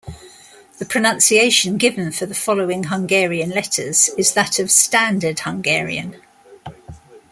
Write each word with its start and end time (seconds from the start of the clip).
The 0.79 0.85
pronunciation 0.85 1.77
given 1.77 2.11
for 2.11 2.25
the 2.25 2.33
following 2.33 2.85
Hungarian 2.85 3.51
letters 3.51 4.09
is 4.17 4.33
that 4.33 4.57
of 4.57 4.71
"standard 4.71 5.41
Hungarian". 5.41 6.15